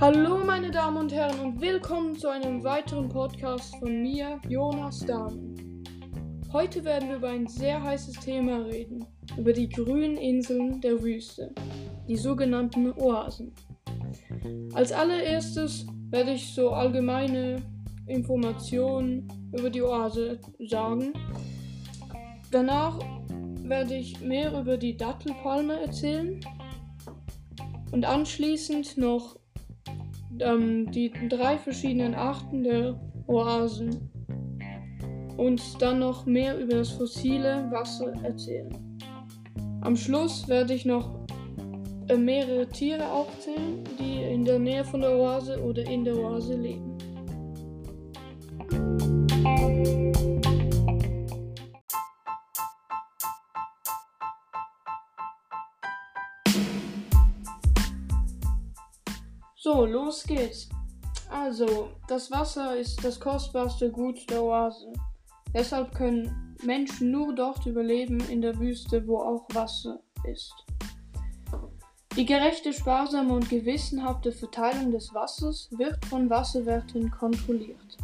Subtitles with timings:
[0.00, 5.84] Hallo meine Damen und Herren und willkommen zu einem weiteren Podcast von mir, Jonas Dahmen.
[6.52, 9.04] Heute werden wir über ein sehr heißes Thema reden,
[9.36, 11.54] über die grünen Inseln der Wüste,
[12.08, 13.52] die sogenannten Oasen.
[14.74, 17.62] Als allererstes werde ich so allgemeine
[18.08, 21.12] Informationen über die Oase sagen.
[22.50, 22.98] Danach
[23.72, 26.38] werde ich mehr über die Dattelpalme erzählen
[27.90, 29.38] und anschließend noch
[30.40, 34.10] ähm, die drei verschiedenen Arten der Oasen
[35.38, 38.98] und dann noch mehr über das fossile Wasser erzählen.
[39.80, 41.24] Am Schluss werde ich noch
[42.08, 46.56] äh, mehrere Tiere aufzählen, die in der Nähe von der Oase oder in der Oase
[46.56, 46.91] leben.
[59.64, 60.68] So, los geht's.
[61.30, 64.92] Also, das Wasser ist das kostbarste Gut der Oase.
[65.54, 70.52] Deshalb können Menschen nur dort überleben in der Wüste, wo auch Wasser ist.
[72.16, 77.98] Die gerechte, sparsame und gewissenhafte Verteilung des Wassers wird von Wasserwerten kontrolliert.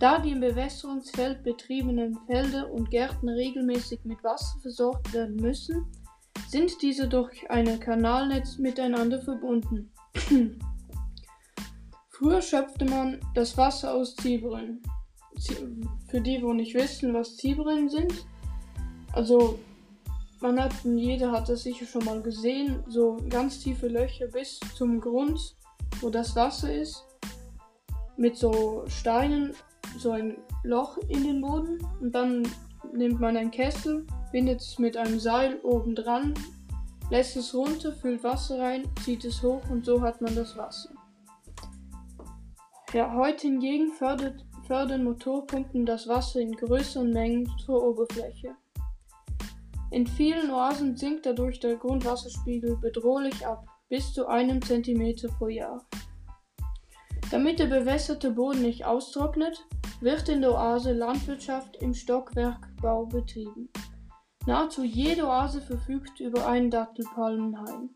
[0.00, 5.86] Da die im Bewässerungsfeld betriebenen Felder und Gärten regelmäßig mit Wasser versorgt werden müssen,
[6.48, 9.92] sind diese durch ein Kanalnetz miteinander verbunden.
[12.22, 14.80] Früher schöpfte man das Wasser aus Ziehbrunnen.
[16.06, 18.26] Für die, wo nicht wissen, was Ziehbrunnen sind,
[19.12, 19.58] also
[20.40, 25.00] man hat, jeder hat das sicher schon mal gesehen, so ganz tiefe Löcher bis zum
[25.00, 25.56] Grund,
[26.00, 27.04] wo das Wasser ist,
[28.16, 29.52] mit so Steinen,
[29.98, 32.46] so ein Loch in den Boden und dann
[32.92, 36.34] nimmt man einen Kessel, bindet es mit einem Seil oben dran,
[37.10, 40.90] lässt es runter, füllt Wasser rein, zieht es hoch und so hat man das Wasser.
[42.92, 48.54] Ja, heute hingegen fördert, fördern Motorpumpen das Wasser in größeren Mengen zur Oberfläche.
[49.90, 55.86] In vielen Oasen sinkt dadurch der Grundwasserspiegel bedrohlich ab, bis zu einem Zentimeter pro Jahr.
[57.30, 59.66] Damit der bewässerte Boden nicht austrocknet,
[60.02, 63.70] wird in der Oase Landwirtschaft im Stockwerkbau betrieben.
[64.44, 67.88] Nahezu jede Oase verfügt über einen Dattelpalmenhain.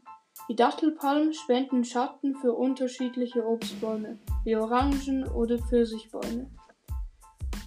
[0.49, 6.49] Die Dattelpalmen spenden Schatten für unterschiedliche Obstbäume, wie Orangen oder Pfirsichbäume.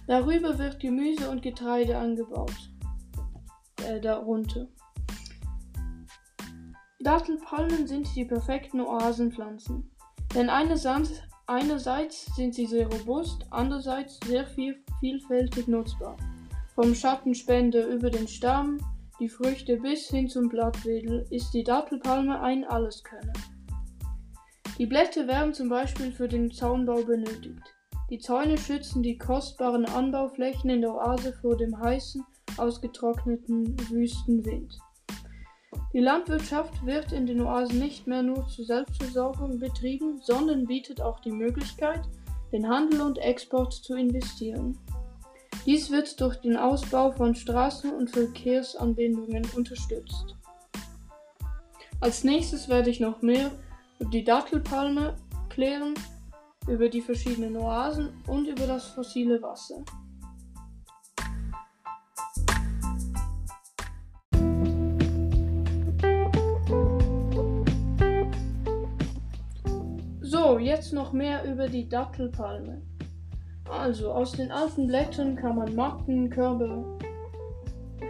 [0.06, 2.70] Darüber wird Gemüse und Getreide angebaut.
[3.86, 4.66] Äh, darunter.
[7.00, 9.90] Dattelpalmen sind die perfekten Oasenpflanzen.
[10.34, 11.22] Denn einerseits,
[12.34, 16.16] sind sie sehr robust, andererseits sehr viel, vielfältig nutzbar.
[16.74, 18.78] Vom Schattenspender über den Stamm
[19.20, 23.34] die Früchte bis hin zum Blattwedel ist die Dattelpalme ein Alleskönner.
[24.78, 27.62] Die Blätter werden zum Beispiel für den Zaunbau benötigt.
[28.08, 32.24] Die Zäune schützen die kostbaren Anbauflächen in der Oase vor dem heißen,
[32.56, 34.78] ausgetrockneten Wüstenwind.
[35.92, 41.20] Die Landwirtschaft wird in den Oasen nicht mehr nur zur Selbstversorgung betrieben, sondern bietet auch
[41.20, 42.00] die Möglichkeit,
[42.52, 44.78] den Handel und Export zu investieren.
[45.66, 50.36] Dies wird durch den Ausbau von Straßen und Verkehrsanbindungen unterstützt.
[52.00, 53.50] Als nächstes werde ich noch mehr
[53.98, 55.16] über die Dattelpalme
[55.50, 55.94] klären,
[56.66, 59.84] über die verschiedenen Oasen und über das fossile Wasser.
[70.22, 72.89] So, jetzt noch mehr über die Dattelpalme.
[73.70, 76.84] Also, aus den alten Blättern kann man Matten, Körbe,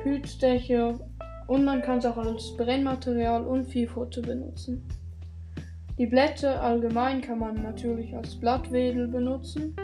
[0.03, 0.99] Hütdächer
[1.47, 4.89] und man kann es auch als Brennmaterial und Viehfutter benutzen.
[5.99, 9.77] Die Blätter allgemein kann man natürlich als Blattwedel benutzen,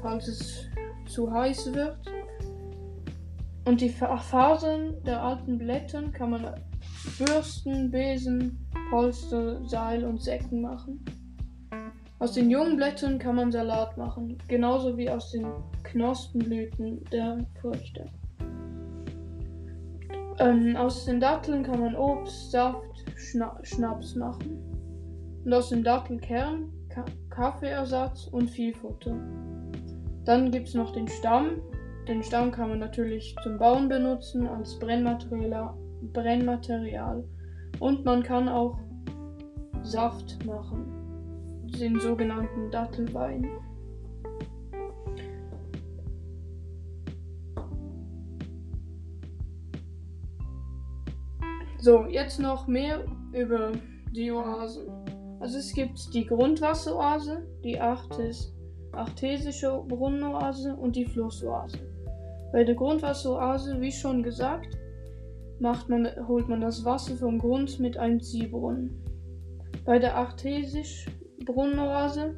[0.00, 0.68] falls es
[1.06, 1.98] zu heiß wird.
[3.64, 6.54] Und die Fasern der alten Blättern kann man
[7.18, 11.04] Bürsten, Besen, Polster, Seil und Säcken machen.
[12.20, 15.46] Aus den jungen Blättern kann man Salat machen, genauso wie aus den
[15.84, 18.04] Knospenblüten der Früchte.
[20.38, 24.58] Ähm, aus den Datteln kann man Obst, Saft, Schna Schnaps machen.
[25.46, 29.16] Und aus dem Dattelkern Ka Kaffeeersatz und Viehfutter.
[30.26, 31.62] Dann gibt es noch den Stamm.
[32.06, 35.72] Den Stamm kann man natürlich zum Bauen benutzen, als Brennmaterial,
[36.12, 37.24] Brennmaterial.
[37.78, 38.78] Und man kann auch
[39.82, 40.99] Saft machen
[41.78, 43.48] den sogenannten Dattelwein.
[51.78, 53.72] So, jetzt noch mehr über
[54.12, 54.86] die Oasen.
[55.40, 58.54] Also es gibt die Grundwasseroase, die Artes,
[58.92, 61.78] artesische Brunnenoase und die Flussoase.
[62.52, 64.76] Bei der Grundwasseroase, wie schon gesagt,
[65.58, 69.02] macht man, holt man das Wasser vom Grund mit einem Ziehbrunnen.
[69.86, 71.06] Bei der artesisch
[71.44, 72.34] Brunnenoase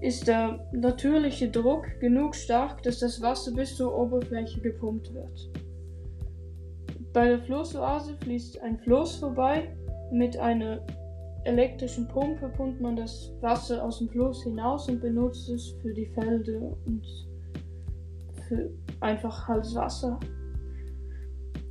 [0.00, 5.50] ist der natürliche Druck genug stark, dass das Wasser bis zur Oberfläche gepumpt wird.
[7.12, 9.74] Bei der Flussoase fließt ein Fluss vorbei.
[10.12, 10.86] Mit einer
[11.44, 16.06] elektrischen Pumpe pumpt man das Wasser aus dem Fluss hinaus und benutzt es für die
[16.06, 17.04] Felder und
[18.46, 18.70] für
[19.00, 20.20] einfach als Wasser.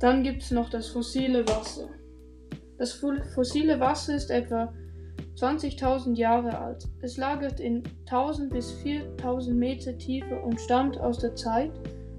[0.00, 1.88] Dann gibt es noch das fossile Wasser.
[2.76, 4.72] Das fossile Wasser ist etwa
[5.38, 6.88] 20.000 Jahre alt.
[7.00, 11.70] Es lagert in 1000 bis 4000 Meter Tiefe und stammt aus der Zeit,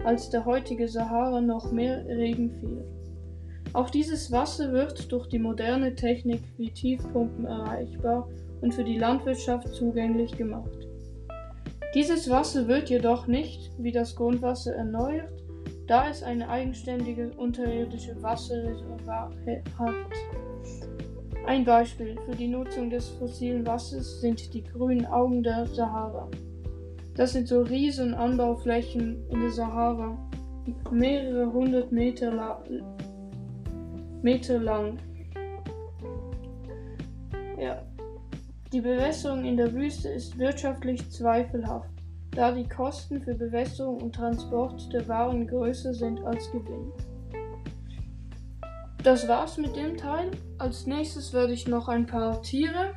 [0.05, 2.85] als der heutige Sahara noch mehr Regen fiel.
[3.73, 8.27] Auch dieses Wasser wird durch die moderne Technik wie Tiefpumpen erreichbar
[8.61, 10.87] und für die Landwirtschaft zugänglich gemacht.
[11.93, 15.33] Dieses Wasser wird jedoch nicht wie das Grundwasser erneuert,
[15.87, 19.31] da es eine eigenständige unterirdische Wasserreservoir
[19.77, 19.95] hat.
[21.49, 26.29] Ein Beispiel für die Nutzung des fossilen Wassers sind die grünen Augen der Sahara.
[27.15, 30.15] Das sind so riesen Anbauflächen in der Sahara,
[30.91, 32.63] mehrere hundert Meter, la
[34.21, 34.99] Meter lang.
[37.59, 37.81] Ja.
[38.71, 41.89] Die Bewässerung in der Wüste ist wirtschaftlich zweifelhaft,
[42.29, 46.91] da die Kosten für Bewässerung und Transport der Waren größer sind als Gewinn.
[49.01, 50.29] Das war's mit dem Teil.
[50.57, 52.93] Als nächstes werde ich noch ein paar Tiere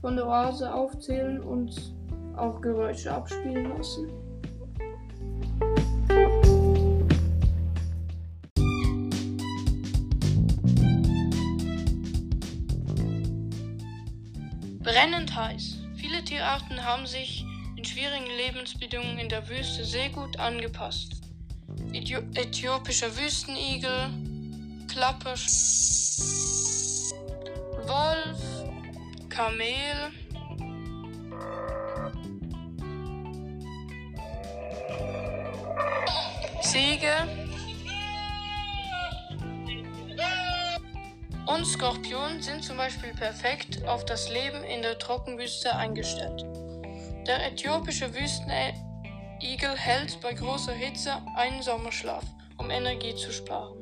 [0.00, 1.92] von der Oase aufzählen und
[2.36, 4.08] auch Geräusche abspielen lassen.
[14.78, 15.78] Brennend heiß.
[15.96, 17.44] Viele Tierarten haben sich
[17.76, 21.20] in schwierigen Lebensbedingungen in der Wüste sehr gut angepasst.
[21.92, 24.29] Äthiopischer Wüstenigel,
[24.90, 25.34] Klappe,
[27.86, 28.40] Wolf,
[29.28, 30.10] Kamel,
[36.60, 37.12] Ziege
[41.46, 46.44] und Skorpion sind zum Beispiel perfekt auf das Leben in der Trockenwüste eingestellt.
[47.28, 52.24] Der äthiopische Wüstenigel hält bei großer Hitze einen Sommerschlaf,
[52.58, 53.79] um Energie zu sparen.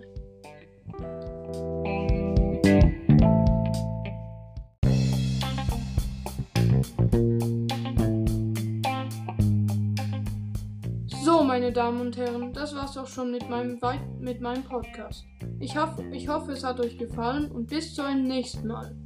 [11.28, 13.78] So, meine Damen und Herren, das war's auch schon mit meinem,
[14.18, 15.26] mit meinem Podcast.
[15.60, 18.96] Ich hoffe, ich hoffe, es hat euch gefallen und bis zu einem nächsten Mal.